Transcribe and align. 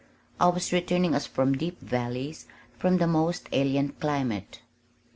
I 0.39 0.47
was 0.47 0.73
returning 0.73 1.13
as 1.13 1.27
from 1.27 1.53
deep 1.55 1.79
valleys, 1.79 2.47
from 2.75 2.97
the 2.97 3.05
most 3.05 3.47
alien 3.51 3.89
climate. 3.89 4.59